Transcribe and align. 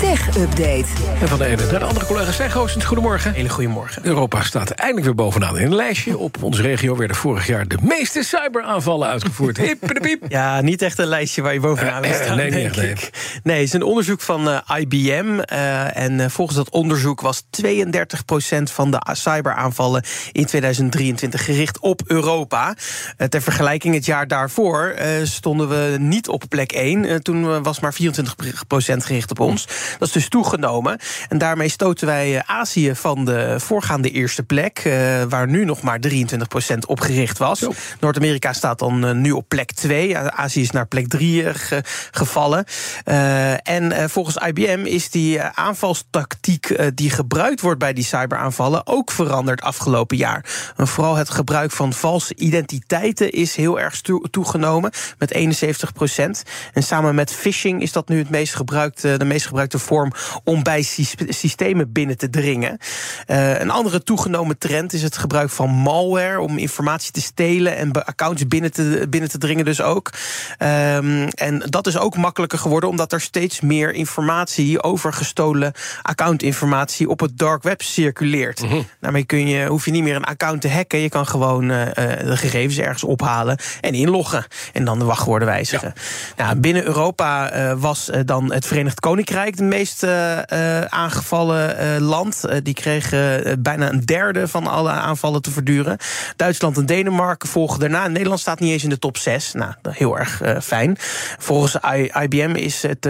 Tech 0.00 0.36
Update. 0.36 0.84
En 1.20 1.28
van 1.28 1.38
de 1.38 1.44
ene 1.44 1.66
naar 1.70 1.78
de 1.78 1.84
andere 1.84 2.06
collega 2.06 2.32
Stijn 2.32 2.50
Goosens, 2.50 2.84
goedemorgen. 2.84 3.32
Hele 3.32 3.48
goedemorgen. 3.48 4.06
Europa 4.06 4.42
staat 4.42 4.70
eindelijk 4.70 5.06
weer 5.06 5.14
bovenaan 5.14 5.58
in 5.58 5.66
een 5.66 5.74
lijstje. 5.74 6.18
Op 6.18 6.42
onze 6.42 6.62
regio 6.62 6.96
werden 6.96 7.16
vorig 7.16 7.46
jaar 7.46 7.68
de 7.68 7.76
meeste 7.82 8.22
cyberaanvallen 8.22 9.08
uitgevoerd. 9.08 9.56
Hip 9.66 9.80
de 9.94 10.00
piep. 10.00 10.22
Ja, 10.28 10.60
niet 10.60 10.82
echt 10.82 10.98
een 10.98 11.06
lijstje 11.06 11.42
waar 11.42 11.52
je 11.52 11.60
bovenaan 11.60 12.02
wil 12.02 12.10
Eh, 12.10 12.22
staan, 12.22 12.36
nee, 12.36 12.44
niet 12.50 12.54
denk 12.74 12.76
echt, 12.76 13.02
ik. 13.02 13.40
Nee, 13.42 13.56
het 13.56 13.66
is 13.66 13.72
een 13.72 13.82
onderzoek 13.82 14.20
van 14.20 14.48
eh, 14.48 14.78
IBM. 14.78 15.38
eh, 15.40 15.96
en 15.96 16.30
volgens 16.30 16.56
dat 16.56 16.70
onderzoek 16.70 17.20
was 17.20 17.42
32% 17.50 18.72
van 18.72 18.90
de 18.90 19.00
cyberaanvallen 19.12 20.02
in 20.32 20.46
2023 20.46 21.44
gericht 21.44 21.78
op 21.78 22.02
Europa. 22.06 22.74
Ter 23.28 23.42
vergelijking, 23.42 23.94
het 23.94 24.04
jaar 24.04 24.26
daarvoor 24.28 24.86
eh, 24.88 25.10
stonden 25.22 25.68
we 25.68 25.96
niet 25.98 26.28
op 26.28 26.44
plek 26.48 26.72
1. 26.72 27.04
Eh, 27.04 27.14
toen 27.16 27.62
was 27.62 27.80
maar 27.80 27.94
24% 27.94 29.04
gericht 29.04 29.30
op 29.30 29.40
ons. 29.40 29.66
Dat 29.98 30.08
is 30.08 30.14
dus 30.14 30.28
toegenomen. 30.28 30.98
En 31.28 31.38
daarmee 31.38 31.68
stoten 31.68 32.06
wij 32.06 32.36
eh, 32.36 32.58
Azië 32.58 32.94
van 32.94 33.24
de 33.24 33.54
voorgaande 33.60 34.10
eerste 34.10 34.42
plek, 34.42 34.78
eh, 34.78 34.92
waar 35.28 35.48
nu 35.48 35.64
nog 35.64 35.82
maar 35.82 35.98
23% 36.00 36.86
op 36.86 37.00
gericht 37.00 37.38
was. 37.38 37.66
Noord-Amerika 38.00 38.52
staat 38.52 38.78
dan 38.78 39.06
eh, 39.06 39.14
nu 39.14 39.30
op 39.30 39.48
plek 39.48 39.72
2. 39.72 40.18
Azië 40.18 40.60
is 40.60 40.70
naar 40.70 40.86
plek 40.86 41.08
3 41.08 41.44
gevallen. 42.10 42.64
En 43.62 44.10
volgens 44.10 44.36
IBM 44.36 44.84
is 44.84 45.10
die 45.10 45.42
aanvalstactiek 45.42 46.78
die 46.94 47.10
gebruikt 47.10 47.60
wordt 47.60 47.78
bij 47.78 47.92
die 47.92 48.04
cyberaanvallen 48.04 48.86
ook 48.86 49.10
veranderd 49.10 49.60
afgelopen 49.60 50.16
jaar. 50.16 50.44
En 50.76 50.86
vooral 50.86 51.16
het 51.16 51.30
gebruik 51.30 51.70
van 51.70 51.92
valse 51.92 52.34
identiteiten 52.36 53.30
is 53.30 53.56
heel 53.56 53.80
erg 53.80 54.00
toe- 54.00 54.30
toegenomen 54.30 54.90
met 55.18 55.30
71% 55.30 56.42
En 56.72 56.82
samen 56.82 57.14
met 57.14 57.32
phishing 57.32 57.82
is 57.82 57.92
dat 57.92 58.08
nu 58.08 58.18
het 58.18 58.30
meest 58.30 58.54
gebruikte, 58.54 59.16
de 59.16 59.24
meest 59.24 59.46
gebruikte 59.46 59.77
vorm 59.78 60.12
om 60.44 60.62
bij 60.62 60.82
sys- 60.82 61.14
systemen 61.28 61.92
binnen 61.92 62.16
te 62.16 62.30
dringen. 62.30 62.78
Eh, 63.26 63.60
een 63.60 63.70
andere 63.70 64.02
toegenomen 64.02 64.58
trend 64.58 64.92
is 64.92 65.02
het 65.02 65.16
gebruik 65.16 65.50
van 65.50 65.70
malware 65.70 66.40
om 66.40 66.58
informatie 66.58 67.12
te 67.12 67.20
stelen 67.20 67.76
en 67.76 67.92
accounts 68.04 68.46
binnen 68.46 68.72
te, 68.72 69.06
binnen 69.10 69.30
te 69.30 69.38
dringen, 69.38 69.64
dus 69.64 69.80
ook. 69.80 70.10
Ehm, 70.58 71.28
en 71.34 71.62
dat 71.68 71.86
is 71.86 71.98
ook 71.98 72.16
makkelijker 72.16 72.58
geworden 72.58 72.88
omdat 72.88 73.12
er 73.12 73.20
steeds 73.20 73.60
meer 73.60 73.92
informatie 73.92 74.82
over 74.82 75.12
gestolen 75.12 75.72
accountinformatie 76.02 77.08
op 77.08 77.20
het 77.20 77.38
dark 77.38 77.62
web 77.62 77.82
circuleert. 77.82 78.64
Daarmee 79.00 79.24
kun 79.24 79.48
je, 79.48 79.66
hoef 79.66 79.84
je 79.84 79.90
niet 79.90 80.02
meer 80.02 80.16
een 80.16 80.24
account 80.24 80.60
te 80.60 80.70
hacken. 80.70 80.98
Je 80.98 81.08
kan 81.08 81.26
gewoon 81.26 81.70
eh, 81.70 81.86
eh, 81.86 82.26
de 82.26 82.36
gegevens 82.36 82.78
ergens 82.78 83.04
ophalen 83.04 83.58
en 83.80 83.94
inloggen. 83.94 84.44
En 84.72 84.84
dan 84.84 84.98
de 84.98 85.04
wachtwoorden 85.04 85.48
wijzigen. 85.48 85.92
Nou, 86.36 86.56
binnen 86.56 86.84
Europa 86.84 87.76
was 87.76 88.10
dan 88.24 88.52
het 88.52 88.66
Verenigd 88.66 89.00
Koninkrijk 89.00 89.56
de 89.56 89.62
meest 89.68 90.02
eh, 90.02 90.38
eh, 90.38 90.84
aangevallen 90.84 91.78
eh, 91.78 92.00
land. 92.00 92.44
Die 92.62 92.74
kregen 92.74 93.62
bijna 93.62 93.90
een 93.90 94.00
derde 94.00 94.48
van 94.48 94.66
alle 94.66 94.90
aanvallen 94.90 95.42
te 95.42 95.50
verduren. 95.50 95.96
Duitsland 96.36 96.76
en 96.76 96.86
Denemarken 96.86 97.48
volgen 97.48 97.80
daarna. 97.80 98.08
Nederland 98.08 98.40
staat 98.40 98.60
niet 98.60 98.72
eens 98.72 98.82
in 98.82 98.88
de 98.88 98.98
top 98.98 99.16
6. 99.16 99.52
Nou, 99.52 99.72
heel 99.88 100.18
erg 100.18 100.42
fijn. 100.62 100.96
Volgens 101.38 101.76
IBM 102.22 102.54
is 102.54 102.82
het 102.82 103.08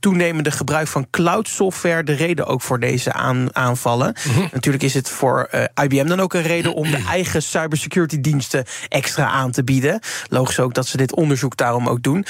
toenemende 0.00 0.50
gebruik 0.50 0.86
van 0.86 1.06
cloud 1.10 1.48
software 1.48 2.04
de 2.04 2.12
reden 2.12 2.46
ook 2.46 2.62
voor 2.62 2.80
deze 2.80 3.12
aan- 3.12 3.48
aanvallen. 3.52 4.14
Natuurlijk 4.52 4.84
is 4.84 4.94
het 4.94 5.08
voor 5.08 5.50
IBM 5.82 6.06
dan 6.06 6.20
ook 6.20 6.34
een 6.34 6.42
reden 6.42 6.74
om 6.74 6.90
de 6.90 7.04
eigen 7.08 7.42
cybersecurity 7.42 8.20
diensten 8.20 8.64
extra 8.88 9.26
aan 9.26 9.50
te 9.50 9.64
bieden. 9.64 10.00
Logisch 10.28 10.60
ook 10.60 10.74
dat 10.74 10.86
ze 10.86 10.96
dit 10.96 11.14
onderzoek 11.14 11.56
daarom 11.56 11.88
ook 11.88 12.02
doen. 12.02 12.26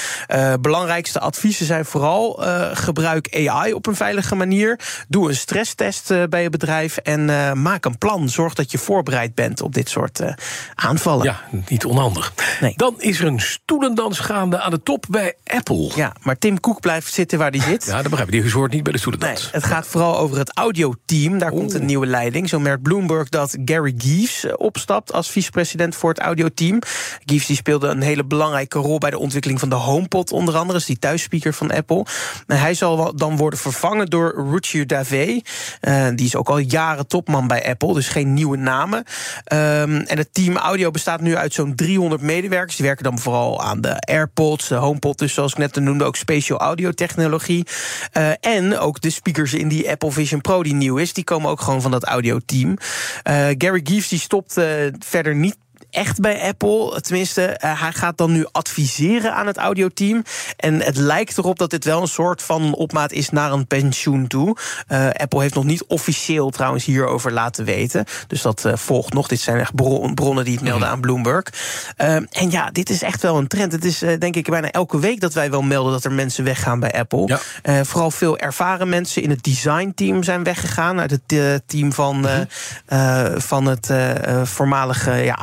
Belangrijkste 0.60 1.20
adviezen 1.20 1.66
zijn 1.66 1.84
vooral 1.84 2.44
eh, 2.44 2.70
gebruik 3.22 3.48
AI 3.50 3.72
op 3.72 3.86
een 3.86 3.94
veilige 3.96 4.34
manier. 4.34 4.78
Doe 5.08 5.28
een 5.28 5.36
stresstest 5.36 6.10
eh, 6.10 6.22
bij 6.28 6.42
je 6.42 6.50
bedrijf 6.50 6.96
en 6.96 7.30
eh, 7.30 7.52
maak 7.52 7.84
een 7.84 7.98
plan. 7.98 8.28
Zorg 8.28 8.54
dat 8.54 8.70
je 8.70 8.78
voorbereid 8.78 9.34
bent 9.34 9.60
op 9.60 9.74
dit 9.74 9.88
soort 9.88 10.20
eh, 10.20 10.32
aanvallen. 10.74 11.24
Ja, 11.24 11.40
niet 11.68 11.84
onhandig. 11.84 12.32
Nee. 12.60 12.72
Dan 12.76 12.94
is 12.98 13.20
er 13.20 13.26
een 13.26 13.40
stoelendans 13.40 14.18
gaande 14.18 14.60
aan 14.60 14.70
de 14.70 14.82
top 14.82 15.04
bij 15.10 15.34
Apple. 15.44 15.90
Ja, 15.94 16.12
maar 16.22 16.38
Tim 16.38 16.60
Cook 16.60 16.80
blijft 16.80 17.12
zitten 17.12 17.38
waar 17.38 17.50
hij 17.50 17.60
zit. 17.70 17.84
Ja, 17.86 18.00
dat 18.00 18.10
begrijp 18.10 18.30
ik. 18.32 18.42
Die 18.42 18.52
hoort 18.52 18.72
niet 18.72 18.82
bij 18.82 18.92
de 18.92 18.98
Nee, 19.04 19.14
stoelendans. 19.16 19.48
het 19.52 19.64
gaat 19.64 19.86
vooral 19.86 20.18
over 20.18 20.38
het 20.38 20.56
audioteam. 20.56 21.38
Daar 21.38 21.50
komt 21.50 21.74
een 21.74 21.84
nieuwe 21.84 22.06
leiding. 22.06 22.48
Zo 22.48 22.58
merkt 22.60 22.82
Bloomberg 22.82 23.28
dat 23.28 23.56
Gary 23.64 23.94
Gies 23.98 24.44
eh, 24.44 24.52
opstapt 24.56 25.12
als 25.12 25.30
vicepresident 25.30 25.94
voor 25.96 26.10
het 26.10 26.18
audioteam. 26.18 26.78
Gies 27.24 27.46
die 27.46 27.56
speelde 27.56 27.88
een 27.88 28.02
hele 28.02 28.24
belangrijke 28.24 28.78
rol 28.78 28.98
bij 28.98 29.10
de 29.10 29.18
ontwikkeling 29.18 29.60
van 29.60 29.68
de 29.68 29.74
HomePod, 29.74 30.32
onder 30.32 30.56
andere. 30.56 30.78
Dus 30.78 30.86
die 30.86 30.98
thuisspeaker 30.98 31.54
van 31.54 31.70
Apple. 31.70 32.06
En 32.46 32.58
hij 32.58 32.74
zal 32.74 32.96
wel- 32.96 33.03
dan 33.12 33.36
worden 33.36 33.58
vervangen 33.58 34.06
door 34.06 34.48
Ruchir 34.50 34.86
Dave. 34.86 35.42
Eh, 35.80 36.06
die 36.14 36.26
is 36.26 36.36
ook 36.36 36.48
al 36.48 36.58
jaren 36.58 37.06
topman 37.06 37.46
bij 37.46 37.68
Apple, 37.68 37.94
dus 37.94 38.08
geen 38.08 38.34
nieuwe 38.34 38.56
namen. 38.56 39.04
Ehm, 39.44 39.96
en 39.96 40.18
het 40.18 40.28
team 40.34 40.56
audio 40.56 40.90
bestaat 40.90 41.20
nu 41.20 41.36
uit 41.36 41.54
zo'n 41.54 41.74
300 41.74 42.22
medewerkers. 42.22 42.76
Die 42.76 42.86
werken 42.86 43.04
dan 43.04 43.18
vooral 43.18 43.62
aan 43.62 43.80
de 43.80 44.00
AirPods, 44.00 44.68
de 44.68 44.74
HomePod, 44.74 45.18
dus 45.18 45.34
zoals 45.34 45.52
ik 45.52 45.58
net 45.58 45.74
noemde, 45.74 46.04
ook 46.04 46.16
spatial 46.16 46.58
audio 46.58 46.90
technologie. 46.90 47.66
Eh, 48.12 48.30
en 48.40 48.78
ook 48.78 49.00
de 49.00 49.10
speakers 49.10 49.54
in 49.54 49.68
die 49.68 49.90
Apple 49.90 50.10
Vision 50.10 50.40
Pro 50.40 50.62
die 50.62 50.74
nieuw 50.74 50.96
is, 50.96 51.12
die 51.12 51.24
komen 51.24 51.50
ook 51.50 51.60
gewoon 51.60 51.82
van 51.82 51.90
dat 51.90 52.04
audioteam. 52.04 52.76
Eh 53.22 53.46
Gary 53.58 53.80
Gies 53.84 54.08
die 54.08 54.18
stopt 54.18 54.60
verder 54.98 55.34
niet 55.34 55.56
echt 55.94 56.20
bij 56.20 56.42
Apple. 56.42 57.00
Tenminste, 57.00 57.44
eh, 57.46 57.80
hij 57.80 57.92
gaat 57.92 58.18
dan 58.18 58.32
nu 58.32 58.46
adviseren 58.52 59.34
aan 59.34 59.46
het 59.46 59.56
audioteam. 59.56 60.22
En 60.56 60.80
het 60.80 60.96
lijkt 60.96 61.38
erop 61.38 61.58
dat 61.58 61.70
dit 61.70 61.84
wel 61.84 62.00
een 62.00 62.08
soort 62.08 62.42
van 62.42 62.74
opmaat 62.74 63.12
is 63.12 63.30
naar 63.30 63.52
een 63.52 63.66
pensioen 63.66 64.26
toe. 64.26 64.56
Eh, 64.86 65.06
Apple 65.06 65.40
heeft 65.40 65.54
nog 65.54 65.64
niet 65.64 65.84
officieel 65.84 66.50
trouwens 66.50 66.84
hierover 66.84 67.32
laten 67.32 67.64
weten. 67.64 68.04
Dus 68.26 68.42
dat 68.42 68.64
eh, 68.64 68.76
volgt 68.76 69.12
nog. 69.12 69.28
Dit 69.28 69.40
zijn 69.40 69.58
echt 69.58 69.74
bron- 69.74 70.14
bronnen 70.14 70.44
die 70.44 70.54
het 70.54 70.64
melden 70.64 70.88
aan 70.88 71.00
Bloomberg. 71.00 71.44
En 71.96 72.50
ja, 72.50 72.70
dit 72.70 72.90
is 72.90 73.02
echt 73.02 73.22
wel 73.22 73.38
een 73.38 73.46
trend. 73.46 73.72
Het 73.72 73.84
is 73.84 73.98
denk 73.98 74.36
ik 74.36 74.50
bijna 74.50 74.70
elke 74.70 74.98
week 74.98 75.20
dat 75.20 75.32
wij 75.32 75.50
wel 75.50 75.62
melden 75.62 75.92
dat 75.92 76.04
er 76.04 76.12
mensen 76.12 76.44
weggaan 76.44 76.80
bij 76.80 76.92
Apple. 76.92 77.38
Ja. 77.62 77.84
Vooral 77.84 78.10
veel 78.10 78.38
ervaren 78.38 78.88
mensen 78.88 79.22
in 79.22 79.30
het 79.30 79.42
designteam 79.42 80.22
zijn 80.22 80.42
weggegaan. 80.42 81.00
Uit 81.00 81.10
het 81.10 81.62
team 81.66 81.92
van, 81.92 82.28
eh, 82.86 83.26
van 83.36 83.66
het 83.66 83.90
voormalige 84.42 85.12
ja, 85.12 85.34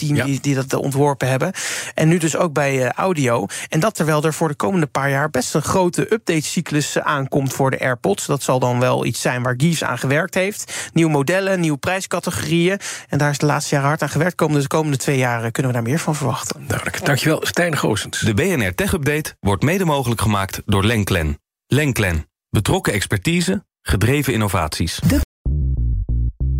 Ja. 0.00 0.24
die, 0.24 0.40
die 0.40 0.54
dat 0.54 0.74
ontworpen 0.74 1.28
hebben. 1.28 1.52
En 1.94 2.08
nu 2.08 2.18
dus 2.18 2.36
ook 2.36 2.52
bij 2.52 2.82
eh, 2.82 2.90
audio. 2.90 3.46
En 3.68 3.80
dat 3.80 3.94
terwijl 3.94 4.22
er 4.22 4.34
voor 4.34 4.48
de 4.48 4.54
komende 4.54 4.86
paar 4.86 5.10
jaar 5.10 5.30
best 5.30 5.54
een 5.54 5.62
grote 5.62 6.12
update-cyclus 6.12 6.98
aankomt 6.98 7.52
voor 7.52 7.70
de 7.70 7.80
AirPods. 7.80 8.26
Dat 8.26 8.42
zal 8.42 8.58
dan 8.58 8.80
wel 8.80 9.04
iets 9.04 9.20
zijn 9.20 9.42
waar 9.42 9.54
Gies 9.56 9.84
aan 9.84 9.98
gewerkt 9.98 10.34
heeft. 10.34 10.90
Nieuwe 10.92 11.10
modellen, 11.10 11.60
nieuwe 11.60 11.78
prijscategorieën. 11.78 12.78
En 13.08 13.18
daar 13.18 13.30
is 13.30 13.38
de 13.38 13.46
laatste 13.46 13.74
jaren 13.74 13.88
hard 13.88 14.02
aan 14.02 14.08
gewerkt. 14.08 14.34
Komende, 14.34 14.62
de 14.62 14.68
komende 14.68 14.96
twee 14.96 15.18
jaar 15.18 15.44
eh, 15.44 15.50
kunnen 15.50 15.72
we 15.72 15.78
daar 15.78 15.88
meer 15.88 15.98
van 15.98 16.14
verwachten. 16.14 16.64
Duidelijk. 16.66 17.04
Dankjewel, 17.04 17.46
Stijn 17.46 17.76
Goosens. 17.76 18.20
De 18.20 18.34
BNR 18.34 18.74
Tech 18.74 18.92
Update 18.92 19.36
wordt 19.40 19.62
mede 19.62 19.84
mogelijk 19.84 20.20
gemaakt 20.20 20.62
door 20.66 20.84
Lenklen. 20.84 21.38
Lenklen. 21.66 22.28
Betrokken 22.50 22.92
expertise, 22.92 23.64
gedreven 23.82 24.32
innovaties. 24.32 24.98